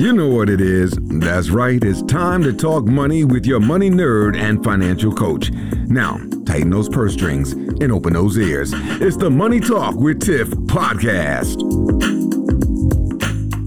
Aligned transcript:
You 0.00 0.14
know 0.14 0.28
what 0.28 0.48
it 0.48 0.62
is. 0.62 0.92
That's 0.98 1.50
right. 1.50 1.84
It's 1.84 2.00
time 2.00 2.42
to 2.44 2.54
talk 2.54 2.86
money 2.86 3.22
with 3.22 3.44
your 3.44 3.60
money 3.60 3.90
nerd 3.90 4.34
and 4.34 4.64
financial 4.64 5.14
coach. 5.14 5.50
Now, 5.50 6.18
tighten 6.46 6.70
those 6.70 6.88
purse 6.88 7.12
strings 7.12 7.52
and 7.52 7.92
open 7.92 8.14
those 8.14 8.38
ears. 8.38 8.72
It's 8.74 9.18
the 9.18 9.28
Money 9.28 9.60
Talk 9.60 9.96
with 9.96 10.22
Tiff 10.22 10.48
podcast. 10.48 11.60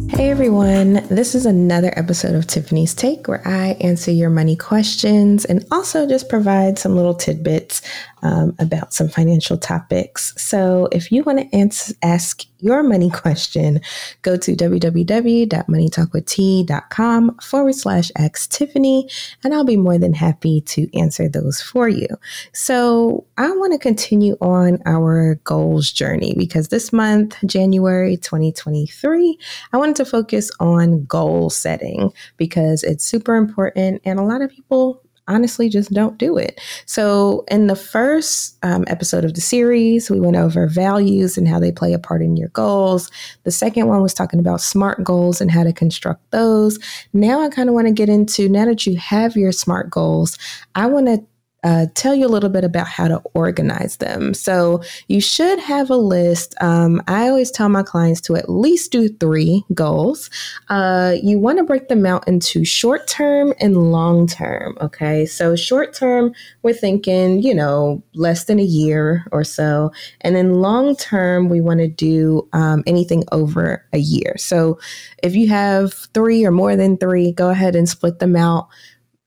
Hey 0.10 0.32
everyone, 0.32 1.06
this 1.08 1.36
is 1.36 1.46
another 1.46 1.94
episode 1.98 2.34
of 2.34 2.48
Tiffany's 2.48 2.96
Take 2.96 3.28
where 3.28 3.48
I 3.48 3.78
answer 3.82 4.10
your 4.10 4.30
money 4.32 4.56
questions 4.56 5.46
and 5.46 5.64
also 5.70 6.08
just 6.08 6.30
provide 6.30 6.80
some 6.80 6.96
little 6.96 7.14
tidbits 7.14 7.84
um, 8.24 8.56
about 8.58 8.92
some 8.94 9.10
financial 9.10 9.58
topics. 9.58 10.34
So 10.42 10.88
if 10.92 11.12
you 11.12 11.22
want 11.24 11.38
to 11.40 11.56
ans- 11.56 11.94
ask 12.02 12.46
your 12.60 12.82
money 12.82 13.10
question, 13.10 13.82
go 14.22 14.38
to 14.38 14.56
www.moneytalkwitht.com 14.56 17.38
forward 17.40 17.76
slash 17.76 18.10
ask 18.18 18.50
Tiffany, 18.50 19.10
and 19.44 19.54
I'll 19.54 19.66
be 19.66 19.76
more 19.76 19.98
than 19.98 20.14
happy 20.14 20.62
to 20.62 20.88
answer 20.98 21.28
those 21.28 21.62
for 21.62 21.90
you. 21.90 22.08
So 22.54 23.26
I 23.38 23.52
want 23.52 23.74
to 23.74 23.80
continue 23.80 24.38
on 24.40 24.82
our 24.86 25.36
goals 25.44 25.92
journey 25.92 26.34
because 26.38 26.70
this 26.70 26.94
month, 26.94 27.36
January 27.46 28.16
2023, 28.16 29.38
I 29.74 29.78
wanted 29.78 29.98
to 29.98 30.06
focus 30.06 30.50
on 30.62 31.04
goal 31.06 31.50
setting 31.50 32.14
because 32.38 32.84
it's 32.84 33.04
super 33.04 33.36
important 33.36 34.02
and 34.06 34.20
a 34.20 34.24
lot 34.24 34.42
of 34.42 34.50
people 34.50 35.03
honestly 35.28 35.70
just 35.70 35.92
don't 35.92 36.18
do 36.18 36.38
it. 36.38 36.60
So, 36.86 37.46
in 37.50 37.68
the 37.68 37.76
first 37.76 38.58
um, 38.64 38.84
episode 38.88 39.26
of 39.26 39.34
the 39.34 39.42
series, 39.42 40.10
we 40.10 40.20
went 40.20 40.36
over 40.36 40.68
values 40.68 41.38
and 41.38 41.48
how 41.48 41.60
they 41.60 41.72
play 41.72 41.94
a 41.94 42.00
part 42.00 42.22
in 42.22 42.38
your 42.38 42.50
goals. 42.50 43.10
The 43.44 43.52
second 43.52 43.88
one 43.88 44.02
was 44.02 44.14
talking 44.14 44.40
about 44.40 44.62
SMART 44.62 45.04
goals 45.04 45.42
and 45.42 45.52
how 45.52 45.64
to 45.64 45.74
construct 45.74 46.30
those. 46.32 46.80
Now, 47.14 47.42
I 47.42 47.50
kind 47.50 47.70
of 47.70 47.76
want 47.76 47.88
to 47.88 47.94
get 47.94 48.10
into 48.10 48.50
now 48.50 48.66
that 48.66 48.86
you 48.86 48.98
have 48.98 49.36
your 49.36 49.52
SMART 49.52 49.90
goals, 49.90 50.38
I 50.76 50.88
want 50.88 51.08
to 51.08 51.24
uh, 51.64 51.88
tell 51.96 52.14
you 52.14 52.26
a 52.26 52.30
little 52.30 52.50
bit 52.50 52.64
about 52.64 52.88
how 52.88 53.08
to 53.08 53.22
organize 53.34 53.98
them. 53.98 54.34
So 54.34 54.82
you 55.08 55.22
should 55.22 55.60
have 55.60 55.90
a 55.90 55.96
list. 55.96 56.56
Um, 56.62 57.02
I 57.08 57.30
always 57.30 57.52
tell 57.52 57.70
my 57.70 57.84
clients 57.84 58.22
to 58.22 58.36
at 58.36 58.50
least 58.50 58.92
do 58.92 59.08
three 59.08 59.64
goals. 59.74 60.30
Uh, 60.70 61.16
you 61.22 61.40
want 61.40 61.58
to 61.58 61.64
break 61.64 61.88
them 61.88 62.06
out 62.06 62.28
into 62.28 62.66
short 62.66 63.08
term 63.08 63.54
and 63.60 63.92
long 63.92 64.28
term. 64.28 64.78
Okay. 64.82 65.26
So 65.26 65.56
short 65.56 65.94
term, 65.94 66.34
we're 66.64 66.74
thinking, 66.74 67.42
you 67.42 67.54
know, 67.54 68.04
less 68.14 68.46
than 68.46 68.60
a 68.60 68.64
year 68.64 69.26
or 69.32 69.44
so. 69.44 69.92
And 70.22 70.36
then 70.36 70.56
long 70.56 70.96
term, 70.96 71.50
we 71.50 71.62
want 71.62 71.80
to 71.80 71.88
do 71.88 72.48
um, 72.54 72.84
anything 72.86 73.24
over 73.32 73.86
a 73.94 74.00
year. 74.00 74.36
So 74.38 74.80
if 75.22 75.36
you 75.36 75.48
have 75.50 75.94
three 76.14 76.46
or 76.46 76.52
more 76.52 76.76
than 76.76 76.98
three, 76.98 77.32
go 77.32 77.50
ahead 77.50 77.76
and 77.76 77.88
split 77.88 78.20
them 78.20 78.36
out 78.36 78.68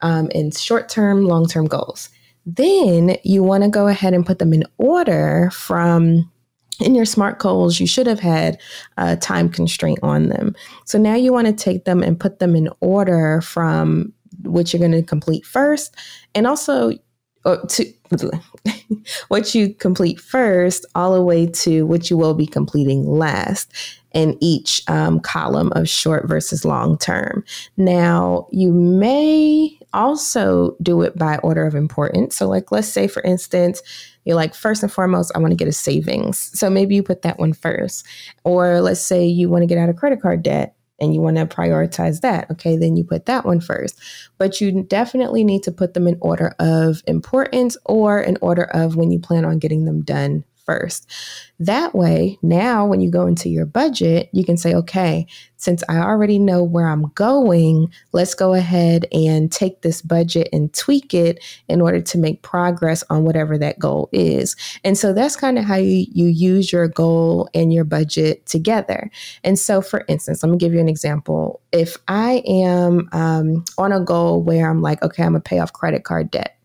um, 0.03 0.31
in 0.31 0.51
short 0.51 0.89
term, 0.89 1.25
long 1.25 1.47
term 1.47 1.67
goals. 1.67 2.11
Then 2.47 3.17
you 3.25 3.43
want 3.43 3.65
to 3.65 3.69
go 3.69 3.89
ahead 3.89 4.15
and 4.15 4.25
put 4.25 4.39
them 4.39 4.53
in 4.53 4.65
order 4.79 5.51
from 5.53 6.31
in 6.81 6.95
your 6.95 7.07
smart 7.07 7.39
goals, 7.39 7.81
you 7.81 7.87
should 7.87 8.07
have 8.07 8.21
had 8.21 8.61
a 8.99 9.17
time 9.17 9.49
constraint 9.49 9.99
on 10.03 10.29
them. 10.29 10.55
So 10.85 10.99
now 10.99 11.15
you 11.15 11.33
want 11.33 11.47
to 11.47 11.53
take 11.53 11.85
them 11.85 12.03
and 12.03 12.21
put 12.21 12.39
them 12.39 12.55
in 12.55 12.69
order 12.81 13.41
from 13.41 14.13
what 14.43 14.73
you're 14.73 14.81
going 14.81 14.93
to 14.93 15.03
complete 15.03 15.47
first, 15.47 15.97
and 16.35 16.47
also 16.47 16.93
to 17.69 17.93
what 19.29 19.55
you 19.55 19.73
complete 19.75 20.21
first, 20.21 20.85
all 20.95 21.15
the 21.15 21.23
way 21.23 21.47
to 21.47 21.87
what 21.87 22.11
you 22.11 22.17
will 22.17 22.35
be 22.35 22.47
completing 22.47 23.07
last 23.07 23.73
in 24.13 24.37
each 24.41 24.83
um, 24.89 25.21
column 25.21 25.73
of 25.75 25.89
short 25.89 26.27
versus 26.29 26.65
long 26.65 26.99
term. 26.99 27.45
Now, 27.77 28.49
you 28.51 28.73
may 28.73 29.79
also 29.97 30.77
do 30.83 31.03
it 31.03 31.17
by 31.17 31.39
order 31.39 31.67
of 31.67 31.75
importance. 31.75 32.37
So, 32.37 32.49
like, 32.49 32.71
let's 32.71 32.89
say, 32.89 33.09
for 33.09 33.23
instance, 33.23 33.83
you're 34.25 34.37
like, 34.37 34.55
first 34.55 34.83
and 34.83 34.93
foremost, 34.93 35.33
I 35.35 35.39
want 35.39 35.53
to 35.53 35.57
get 35.57 35.69
a 35.69 35.73
savings. 35.73 36.51
So 36.59 36.69
maybe 36.71 36.95
you 36.95 37.03
put 37.03 37.23
that 37.23 37.39
one 37.39 37.53
first. 37.53 38.07
Or 38.45 38.81
let's 38.81 39.01
say 39.01 39.25
you 39.27 39.49
want 39.49 39.63
to 39.63 39.67
get 39.67 39.79
out 39.79 39.89
of 39.89 39.97
credit 39.97 40.21
card 40.21 40.43
debt 40.43 40.75
and 41.01 41.15
you 41.15 41.21
want 41.21 41.37
to 41.37 41.47
prioritize 41.47 42.21
that. 42.21 42.51
Okay, 42.51 42.77
then 42.77 42.97
you 42.97 43.05
put 43.05 43.27
that 43.27 43.45
one 43.45 43.61
first. 43.61 43.99
But 44.39 44.61
you 44.61 44.83
definitely 44.83 45.45
need 45.45 45.63
to 45.65 45.73
put 45.73 45.95
them 45.95 46.07
in 46.07 46.19
order 46.21 46.55
of 46.59 47.03
importance 47.07 47.77
or 47.85 48.21
in 48.21 48.37
order 48.41 48.65
of 48.65 48.97
when 48.97 49.11
you 49.11 49.19
plan 49.19 49.45
on 49.45 49.59
getting 49.59 49.85
them 49.85 50.03
done 50.03 50.45
first. 50.67 51.11
That 51.59 51.95
way, 51.95 52.39
now 52.43 52.85
when 52.85 53.01
you 53.01 53.11
go 53.11 53.27
into 53.27 53.49
your 53.49 53.65
budget, 53.65 54.29
you 54.33 54.45
can 54.45 54.59
say, 54.59 54.75
okay, 54.75 55.27
since 55.57 55.83
I 55.89 55.99
already 55.99 56.39
know 56.39 56.63
where 56.63 56.87
I'm 56.87 57.09
going, 57.15 57.91
let's 58.13 58.35
go 58.35 58.53
ahead 58.53 59.07
and 59.11 59.51
take 59.51 59.81
this 59.81 60.03
budget 60.03 60.49
and 60.53 60.73
tweak 60.75 61.15
it 61.15 61.43
in 61.69 61.81
order 61.81 62.01
to 62.03 62.19
make 62.19 62.43
progress 62.43 63.03
on 63.09 63.25
whatever 63.25 63.57
that 63.57 63.79
goal 63.79 64.11
is. 64.13 64.55
And 64.85 64.99
so 64.99 65.15
that's 65.15 65.37
kind 65.37 65.59
of 65.59 65.65
how 65.65 65.77
you, 65.77 66.07
you 66.13 66.27
use 66.27 66.73
your 66.73 66.89
goal 66.89 67.49
and 67.55 67.73
your 67.73 67.85
budget 67.85 68.45
together. 68.45 69.11
And 69.43 69.59
so, 69.59 69.81
for 69.81 70.05
instance, 70.09 70.43
let 70.43 70.53
me 70.53 70.59
give 70.59 70.75
you 70.75 70.81
an 70.81 70.89
example. 70.89 71.63
If 71.73 71.97
I 72.07 72.43
am 72.47 73.09
um, 73.13 73.65
on 73.79 73.93
a 73.93 74.01
goal 74.01 74.43
where 74.43 74.69
I'm 74.69 74.83
like, 74.83 75.03
okay, 75.03 75.23
I'm 75.23 75.33
gonna 75.33 75.41
pay 75.41 75.59
off 75.59 75.73
credit 75.73 76.05
card 76.05 76.31
debt 76.31 76.59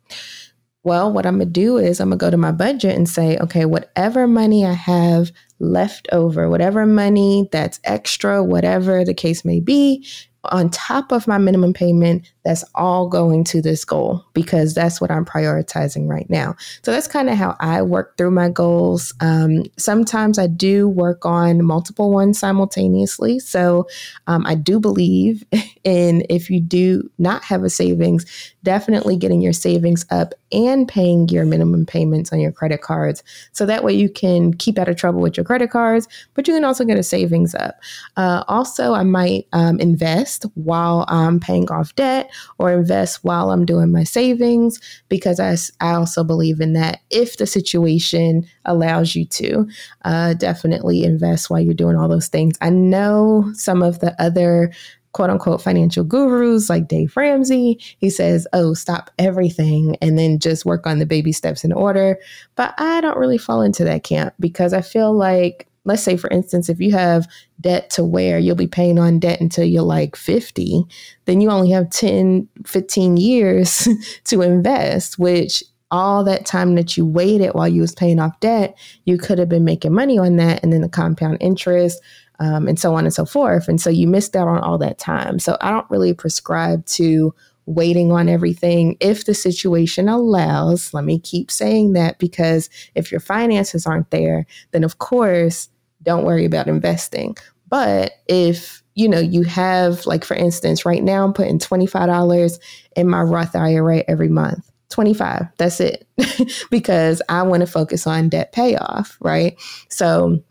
well, 0.83 1.11
what 1.11 1.25
I'm 1.25 1.37
going 1.37 1.47
to 1.47 1.51
do 1.51 1.77
is 1.77 1.99
I'm 1.99 2.09
going 2.09 2.19
to 2.19 2.25
go 2.25 2.31
to 2.31 2.37
my 2.37 2.51
budget 2.51 2.95
and 2.95 3.07
say, 3.07 3.37
okay, 3.37 3.65
whatever 3.65 4.27
money 4.27 4.65
I 4.65 4.73
have 4.73 5.31
left 5.59 6.07
over, 6.11 6.49
whatever 6.49 6.85
money 6.85 7.47
that's 7.51 7.79
extra, 7.83 8.43
whatever 8.43 9.05
the 9.05 9.13
case 9.13 9.45
may 9.45 9.59
be, 9.59 10.05
on 10.45 10.71
top 10.71 11.11
of 11.11 11.27
my 11.27 11.37
minimum 11.37 11.73
payment, 11.73 12.31
that's 12.43 12.63
all 12.73 13.07
going 13.07 13.43
to 13.45 13.61
this 13.61 13.85
goal 13.85 14.25
because 14.33 14.73
that's 14.73 14.99
what 14.99 15.11
I'm 15.11 15.25
prioritizing 15.25 16.07
right 16.07 16.29
now. 16.29 16.55
So 16.83 16.91
that's 16.91 17.07
kind 17.07 17.29
of 17.29 17.37
how 17.37 17.55
I 17.59 17.81
work 17.81 18.17
through 18.17 18.31
my 18.31 18.49
goals. 18.49 19.13
Um, 19.19 19.63
sometimes 19.77 20.39
I 20.39 20.47
do 20.47 20.87
work 20.87 21.25
on 21.25 21.63
multiple 21.63 22.11
ones 22.11 22.39
simultaneously. 22.39 23.39
So 23.39 23.87
um, 24.27 24.45
I 24.45 24.55
do 24.55 24.79
believe 24.79 25.43
in 25.83 26.25
if 26.29 26.49
you 26.49 26.59
do 26.59 27.09
not 27.19 27.43
have 27.43 27.63
a 27.63 27.69
savings, 27.69 28.25
definitely 28.63 29.17
getting 29.17 29.41
your 29.41 29.53
savings 29.53 30.05
up 30.09 30.33
and 30.51 30.87
paying 30.87 31.29
your 31.29 31.45
minimum 31.45 31.85
payments 31.85 32.33
on 32.33 32.39
your 32.39 32.51
credit 32.51 32.81
cards. 32.81 33.23
So 33.51 33.65
that 33.65 33.83
way 33.83 33.93
you 33.93 34.09
can 34.09 34.53
keep 34.53 34.77
out 34.77 34.89
of 34.89 34.95
trouble 34.95 35.21
with 35.21 35.37
your 35.37 35.43
credit 35.43 35.71
cards, 35.71 36.07
but 36.33 36.47
you 36.47 36.53
can 36.53 36.65
also 36.65 36.83
get 36.83 36.97
a 36.97 37.03
savings 37.03 37.55
up. 37.55 37.79
Uh, 38.17 38.43
also, 38.47 38.93
I 38.93 39.03
might 39.03 39.47
um, 39.53 39.79
invest 39.79 40.45
while 40.55 41.05
I'm 41.07 41.39
paying 41.39 41.69
off 41.71 41.95
debt 41.95 42.30
or 42.57 42.71
invest 42.71 43.23
while 43.23 43.51
I'm 43.51 43.65
doing 43.65 43.91
my 43.91 44.03
savings 44.03 44.79
because 45.09 45.39
I, 45.39 45.55
I 45.85 45.93
also 45.93 46.23
believe 46.23 46.59
in 46.61 46.73
that. 46.73 47.01
If 47.09 47.37
the 47.37 47.45
situation 47.45 48.47
allows 48.65 49.15
you 49.15 49.25
to, 49.25 49.67
uh, 50.05 50.33
definitely 50.35 51.03
invest 51.03 51.49
while 51.49 51.59
you're 51.59 51.73
doing 51.73 51.95
all 51.95 52.07
those 52.07 52.27
things. 52.27 52.57
I 52.61 52.69
know 52.69 53.51
some 53.53 53.81
of 53.81 53.99
the 53.99 54.19
other 54.21 54.71
quote 55.13 55.29
unquote 55.29 55.61
financial 55.61 56.03
gurus 56.03 56.69
like 56.69 56.87
Dave 56.87 57.15
Ramsey. 57.15 57.77
He 57.97 58.09
says, 58.09 58.47
oh, 58.53 58.73
stop 58.73 59.11
everything 59.19 59.97
and 60.01 60.17
then 60.17 60.39
just 60.39 60.65
work 60.65 60.87
on 60.87 60.99
the 60.99 61.05
baby 61.05 61.31
steps 61.31 61.63
in 61.63 61.73
order. 61.73 62.17
But 62.55 62.73
I 62.77 63.01
don't 63.01 63.17
really 63.17 63.37
fall 63.37 63.61
into 63.61 63.83
that 63.83 64.03
camp 64.03 64.33
because 64.39 64.73
I 64.73 64.81
feel 64.81 65.13
like 65.13 65.67
let's 65.85 66.03
say 66.03 66.17
for 66.17 66.29
instance 66.29 66.69
if 66.69 66.79
you 66.79 66.91
have 66.91 67.27
debt 67.59 67.89
to 67.89 68.03
where 68.03 68.37
you'll 68.39 68.55
be 68.55 68.67
paying 68.67 68.99
on 68.99 69.19
debt 69.19 69.41
until 69.41 69.65
you're 69.65 69.81
like 69.81 70.15
50 70.15 70.83
then 71.25 71.41
you 71.41 71.49
only 71.49 71.71
have 71.71 71.89
10 71.89 72.47
15 72.65 73.17
years 73.17 73.87
to 74.25 74.41
invest 74.41 75.17
which 75.19 75.63
all 75.89 76.23
that 76.23 76.45
time 76.45 76.75
that 76.75 76.95
you 76.95 77.05
waited 77.05 77.51
while 77.51 77.67
you 77.67 77.81
was 77.81 77.95
paying 77.95 78.19
off 78.19 78.39
debt 78.39 78.77
you 79.05 79.17
could 79.17 79.39
have 79.39 79.49
been 79.49 79.65
making 79.65 79.93
money 79.93 80.17
on 80.17 80.37
that 80.37 80.63
and 80.63 80.71
then 80.71 80.81
the 80.81 80.89
compound 80.89 81.37
interest 81.41 82.01
um, 82.39 82.67
and 82.67 82.79
so 82.79 82.95
on 82.95 83.05
and 83.05 83.13
so 83.13 83.25
forth 83.25 83.67
and 83.67 83.81
so 83.81 83.89
you 83.89 84.07
missed 84.07 84.35
out 84.35 84.47
on 84.47 84.59
all 84.59 84.77
that 84.77 84.97
time 84.97 85.39
so 85.39 85.57
i 85.61 85.69
don't 85.69 85.89
really 85.89 86.13
prescribe 86.13 86.85
to 86.85 87.33
waiting 87.65 88.11
on 88.11 88.27
everything 88.27 88.97
if 88.99 89.25
the 89.25 89.33
situation 89.33 90.09
allows. 90.09 90.93
Let 90.93 91.03
me 91.03 91.19
keep 91.19 91.51
saying 91.51 91.93
that 91.93 92.19
because 92.19 92.69
if 92.95 93.11
your 93.11 93.19
finances 93.19 93.85
aren't 93.85 94.11
there, 94.11 94.45
then 94.71 94.83
of 94.83 94.97
course, 94.97 95.69
don't 96.03 96.25
worry 96.25 96.45
about 96.45 96.67
investing. 96.67 97.35
But 97.67 98.13
if 98.27 98.83
you 98.95 99.07
know 99.07 99.19
you 99.19 99.43
have 99.43 100.05
like 100.05 100.25
for 100.25 100.35
instance, 100.35 100.85
right 100.85 101.03
now 101.03 101.23
I'm 101.23 101.33
putting 101.33 101.59
$25 101.59 102.59
in 102.95 103.09
my 103.09 103.21
Roth 103.21 103.55
IRA 103.55 104.03
every 104.07 104.29
month. 104.29 104.69
25. 104.89 105.47
That's 105.57 105.79
it. 105.79 106.05
because 106.69 107.21
I 107.29 107.43
want 107.43 107.61
to 107.61 107.67
focus 107.67 108.05
on 108.05 108.27
debt 108.29 108.51
payoff, 108.51 109.17
right? 109.21 109.57
So 109.87 110.43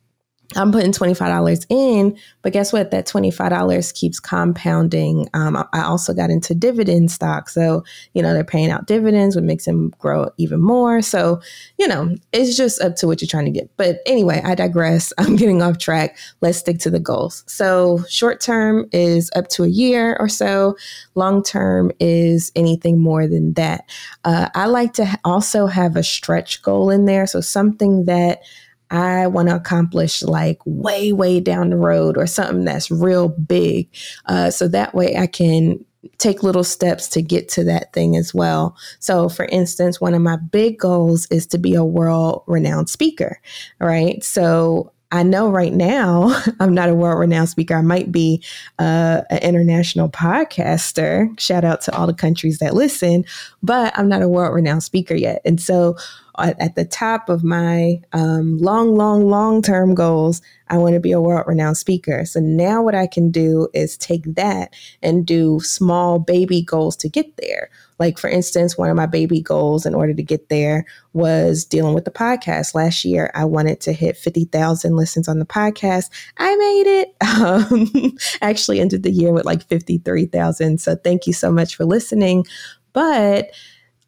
I'm 0.57 0.73
putting 0.73 0.91
$25 0.91 1.67
in, 1.69 2.19
but 2.43 2.53
guess 2.53 2.73
what? 2.73 2.91
That 2.91 3.07
$25 3.07 3.95
keeps 3.95 4.19
compounding. 4.19 5.29
Um, 5.33 5.57
I 5.73 5.83
also 5.83 6.13
got 6.13 6.31
into 6.31 6.55
dividend 6.55 7.13
stock. 7.13 7.49
So, 7.49 7.85
you 8.15 8.23
know, 8.23 8.35
they're 8.35 8.43
paying 8.43 8.71
out 8.71 8.87
dividends, 8.87 9.37
which 9.37 9.45
makes 9.45 9.65
them 9.65 9.93
grow 9.99 10.29
even 10.39 10.61
more. 10.61 11.03
So, 11.03 11.41
you 11.79 11.87
know, 11.87 12.17
it's 12.33 12.57
just 12.57 12.81
up 12.81 12.97
to 12.97 13.07
what 13.07 13.21
you're 13.21 13.29
trying 13.29 13.45
to 13.45 13.53
get. 13.53 13.71
But 13.77 14.01
anyway, 14.07 14.41
I 14.45 14.57
digress. 14.57 15.13
I'm 15.19 15.37
getting 15.37 15.63
off 15.63 15.79
track. 15.79 16.19
Let's 16.41 16.59
stick 16.59 16.79
to 16.81 16.91
the 16.91 17.01
goals. 17.01 17.45
So, 17.47 18.05
short 18.09 18.41
term 18.41 18.89
is 18.91 19.31
up 19.37 19.49
to 19.51 19.63
a 19.63 19.69
year 19.69 20.17
or 20.19 20.29
so, 20.29 20.77
long 21.15 21.45
term 21.45 21.93
is 22.01 22.51
anything 22.57 22.99
more 22.99 23.29
than 23.29 23.53
that. 23.55 23.89
Uh, 24.25 24.49
I 24.55 24.67
like 24.67 24.95
to 24.95 25.19
also 25.25 25.67
have 25.67 25.97
a 25.97 26.03
stretch 26.03 26.63
goal 26.63 26.91
in 26.91 27.05
there. 27.05 27.27
So, 27.27 27.41
something 27.41 28.07
that 28.07 28.41
I 28.91 29.27
want 29.27 29.49
to 29.49 29.57
accomplish 29.57 30.23
like 30.23 30.59
way, 30.65 31.13
way 31.13 31.41
down 31.41 31.71
the 31.71 31.77
road 31.77 32.17
or 32.17 32.27
something 32.27 32.65
that's 32.65 32.91
real 32.91 33.29
big. 33.29 33.89
Uh, 34.27 34.51
so 34.51 34.69
that 34.69 34.95
way 34.95 35.17
I 35.17 35.27
can 35.27 35.85
take 36.19 36.43
little 36.43 36.65
steps 36.65 37.09
to 37.09 37.23
get 37.23 37.49
to 37.51 37.65
that 37.65 37.93
thing 37.93 38.17
as 38.17 38.35
well. 38.35 38.77
So, 38.99 39.29
for 39.29 39.47
instance, 39.47 40.01
one 40.01 40.15
of 40.15 40.23
my 40.23 40.37
big 40.37 40.79
goals 40.79 41.27
is 41.31 41.47
to 41.49 41.59
be 41.59 41.75
a 41.75 41.85
world 41.85 42.43
renowned 42.47 42.89
speaker, 42.89 43.41
right? 43.79 44.23
So, 44.25 44.93
I 45.13 45.25
know 45.25 45.51
right 45.51 45.73
now 45.73 46.41
I'm 46.61 46.73
not 46.73 46.89
a 46.89 46.95
world 46.95 47.19
renowned 47.19 47.49
speaker. 47.49 47.75
I 47.75 47.83
might 47.83 48.13
be 48.13 48.43
uh, 48.79 49.23
an 49.31 49.39
international 49.39 50.09
podcaster. 50.09 51.39
Shout 51.39 51.65
out 51.65 51.81
to 51.83 51.97
all 51.97 52.07
the 52.07 52.15
countries 52.15 52.59
that 52.59 52.75
listen, 52.75 53.25
but 53.63 53.93
I'm 53.99 54.09
not 54.09 54.23
a 54.23 54.29
world 54.29 54.55
renowned 54.55 54.85
speaker 54.85 55.15
yet. 55.15 55.43
And 55.45 55.61
so, 55.61 55.97
at 56.41 56.75
the 56.75 56.85
top 56.85 57.29
of 57.29 57.45
my 57.45 58.01
um, 58.13 58.59
long, 58.59 58.97
long, 58.97 59.29
long 59.29 59.63
term 59.63 59.95
goals, 59.95 60.43
I 60.69 60.79
want 60.79 60.95
to 60.95 61.01
be 61.01 61.13
a 61.13 61.21
world 61.21 61.45
renowned 61.47 61.77
speaker. 61.77 62.25
So 62.25 62.41
now 62.41 62.83
what 62.83 62.95
I 62.95 63.07
can 63.07 63.31
do 63.31 63.69
is 63.75 63.97
take 63.97 64.25
that 64.35 64.75
and 65.03 65.27
do 65.27 65.61
small 65.61 66.19
baby 66.19 66.63
goals 66.63 66.97
to 66.99 67.09
get 67.09 67.37
there. 67.37 67.71
Like, 67.99 68.19
for 68.19 68.31
instance, 68.31 68.79
one 68.79 68.89
of 68.89 68.97
my 68.97 69.07
baby 69.07 69.43
goals 69.43 69.85
in 69.85 69.95
order 69.95 70.15
to 70.15 70.23
get 70.23 70.49
there 70.49 70.87
was 71.13 71.65
dealing 71.65 71.93
with 71.93 72.07
the 72.07 72.11
podcast. 72.11 72.75
Last 72.75 73.05
year, 73.05 73.31
I 73.35 73.45
wanted 73.45 73.81
to 73.83 73.93
hit 73.93 74.17
50,000 74.17 74.97
listens 74.97 75.29
on 75.29 75.39
the 75.39 75.45
podcast. 75.45 76.09
I 76.39 76.57
made 76.57 76.87
it. 76.87 77.17
Um, 77.41 78.19
actually 78.43 78.81
ended 78.81 79.03
the 79.03 79.11
year 79.11 79.33
with 79.33 79.47
like 79.47 79.67
53,000. 79.67 80.79
So 80.79 80.95
thank 80.97 81.27
you 81.27 81.33
so 81.33 81.51
much 81.51 81.75
for 81.75 81.87
listening. 81.87 82.45
But 82.93 83.51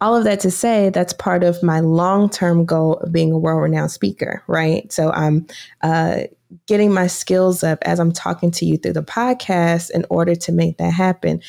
all 0.03 0.17
of 0.17 0.25
that 0.25 0.41
to 0.41 0.51
say 0.51 0.91
that's 0.91 1.13
part 1.13 1.45
of 1.45 1.63
my 1.63 1.79
long-term 1.81 2.65
goal 2.65 2.95
of 2.95 3.13
being 3.13 3.31
a 3.31 3.39
world-renowned 3.39 3.91
speaker 3.91 4.43
right? 4.49 4.93
So 4.93 5.11
i'm 5.13 5.47
uh, 5.83 6.23
getting 6.67 6.93
my 6.93 7.07
skills 7.07 7.63
up 7.63 7.79
as 7.83 8.01
i'm 8.01 8.13
talking 8.13 8.51
to 8.51 8.67
you 8.67 8.77
through 8.77 8.95
the 8.95 9.03
podcast 9.03 9.91
in 9.91 10.05
order 10.11 10.35
to 10.35 10.53
make 10.53 10.77
that 10.79 10.93
happen. 10.93 11.41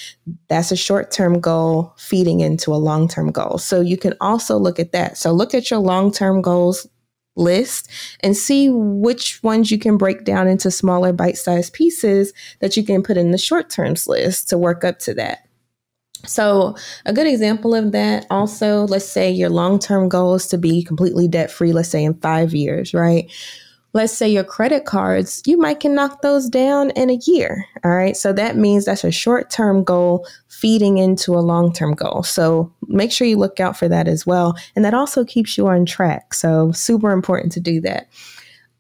That's 0.48 0.72
a 0.72 0.78
short-term 0.78 1.40
goal 1.42 1.94
feeding 1.98 2.40
into 2.40 2.72
a 2.72 2.76
long-term 2.76 3.32
goal. 3.32 3.58
So 3.58 3.82
you 3.82 3.98
can 3.98 4.14
also 4.22 4.58
look 4.58 4.80
at 4.80 4.92
that. 4.92 5.18
So 5.18 5.32
look 5.32 5.54
at 5.54 5.70
your 5.72 5.80
long-term 5.80 6.42
goals 6.42 6.88
list 7.36 7.90
and 8.20 8.38
see 8.38 8.70
which 8.70 9.42
ones 9.44 9.72
you 9.72 9.80
can 9.80 9.98
break 9.98 10.24
down 10.24 10.48
into 10.48 10.70
smaller 10.70 11.12
bite-sized 11.12 11.74
pieces 11.74 12.32
that 12.60 12.78
you 12.78 12.84
can 12.84 13.02
put 13.02 13.18
in 13.18 13.32
the 13.32 13.38
short 13.38 13.70
terms 13.70 14.08
list 14.08 14.50
to 14.50 14.58
work 14.58 14.84
up 14.84 15.00
to 15.00 15.14
that 15.16 15.48
so, 16.26 16.76
a 17.06 17.14
good 17.14 17.28
example 17.28 17.76
of 17.76 17.92
that 17.92 18.26
also, 18.30 18.88
let's 18.88 19.08
say 19.08 19.30
your 19.30 19.50
long 19.50 19.78
term 19.78 20.08
goal 20.08 20.36
is 20.36 20.48
to 20.48 20.58
be 20.58 20.84
completely 20.84 21.28
debt 21.28 21.52
free, 21.52 21.74
let's 21.74 21.90
say 21.90 22.04
in 22.04 22.14
five 22.16 22.54
years, 22.54 22.94
right? 22.94 23.30
Let's 23.92 24.14
say 24.14 24.28
your 24.30 24.44
credit 24.44 24.86
cards, 24.86 25.44
you 25.46 25.58
might 25.58 25.80
can 25.80 25.94
knock 25.94 26.22
those 26.22 26.50
down 26.50 26.92
in 26.92 27.10
a 27.12 27.20
year. 27.28 27.66
All 27.84 27.92
right. 27.92 28.18
So 28.18 28.34
that 28.34 28.56
means 28.56 28.86
that's 28.86 29.04
a 29.04 29.12
short 29.12 29.52
term 29.52 29.84
goal 29.84 30.26
feeding 30.48 30.98
into 30.98 31.34
a 31.36 31.42
long 31.42 31.74
term 31.74 31.94
goal. 31.94 32.24
So 32.24 32.74
make 32.88 33.12
sure 33.12 33.28
you 33.28 33.38
look 33.38 33.60
out 33.60 33.78
for 33.78 33.88
that 33.90 34.08
as 34.08 34.26
well. 34.26 34.56
And 34.76 34.84
that 34.84 34.96
also 34.96 35.24
keeps 35.26 35.58
you 35.58 35.68
on 35.68 35.86
track. 35.86 36.34
So, 36.34 36.72
super 36.72 37.12
important 37.12 37.52
to 37.54 37.60
do 37.60 37.82
that. 37.82 38.08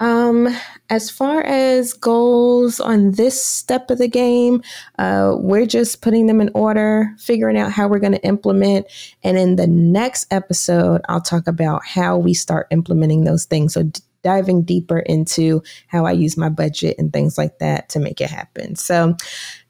Um, 0.04 0.54
as 0.90 1.10
far 1.10 1.44
as 1.44 1.94
goals 1.94 2.82
on 2.82 3.12
this 3.12 3.42
step 3.42 3.90
of 3.90 4.00
the 4.00 4.10
game, 4.10 4.62
uh, 5.00 5.34
we're 5.38 5.66
just 5.66 6.02
putting 6.02 6.28
them 6.28 6.42
in 6.42 6.52
order, 6.54 7.16
figuring 7.18 7.58
out 7.58 7.72
how 7.72 7.88
we're 7.88 8.00
going 8.00 8.12
to 8.12 8.26
implement. 8.26 8.86
And 9.24 9.38
in 9.38 9.56
the 9.56 9.66
next 9.66 10.28
episode, 10.30 11.00
I'll 11.08 11.22
talk 11.22 11.48
about 11.48 11.86
how 11.86 12.18
we 12.18 12.34
start 12.34 12.68
implementing 12.70 13.24
those 13.24 13.46
things. 13.46 13.76
So, 13.76 13.90
diving 14.24 14.64
deeper 14.64 15.00
into 15.00 15.62
how 15.88 16.06
I 16.06 16.12
use 16.14 16.38
my 16.38 16.50
budget 16.50 16.96
and 16.98 17.14
things 17.14 17.38
like 17.38 17.60
that 17.60 17.90
to 17.90 18.00
make 18.00 18.22
it 18.22 18.30
happen. 18.30 18.76
So 18.76 19.16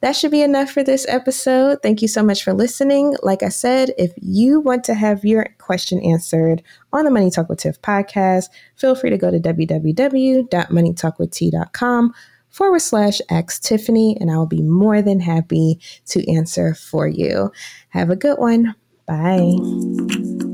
that 0.01 0.15
should 0.15 0.31
be 0.31 0.41
enough 0.41 0.71
for 0.71 0.83
this 0.83 1.05
episode. 1.09 1.81
Thank 1.81 2.01
you 2.01 2.07
so 2.07 2.23
much 2.23 2.44
for 2.44 2.53
listening. 2.53 3.15
Like 3.23 3.44
I 3.44 3.50
said, 3.50 3.91
if 3.97 4.13
you 4.17 4.59
want 4.59 4.83
to 4.85 4.94
have 4.94 5.25
your 5.25 5.47
question 5.57 6.00
answered 6.01 6.61
on 6.91 7.05
the 7.05 7.11
Money 7.11 7.31
Talk 7.31 7.50
with 7.50 7.59
Tiff 7.59 7.81
podcast, 7.81 8.45
feel 8.75 8.95
free 8.95 9.09
to 9.09 9.17
go 9.17 9.31
to 9.31 9.39
www.moneytalkwitht.com 9.39 12.13
forward 12.50 12.81
slash 12.81 13.21
ask 13.31 13.63
Tiffany, 13.63 14.17
and 14.19 14.31
I'll 14.31 14.45
be 14.45 14.61
more 14.61 15.01
than 15.01 15.19
happy 15.19 15.79
to 16.07 16.31
answer 16.31 16.75
for 16.75 17.07
you. 17.07 17.51
Have 17.89 18.11
a 18.11 18.15
good 18.15 18.38
one. 18.38 18.75
Bye. 19.07 19.57